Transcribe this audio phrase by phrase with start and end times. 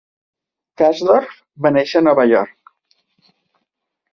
[0.81, 1.35] Kasdorf
[1.67, 2.75] va néixer a Nova York.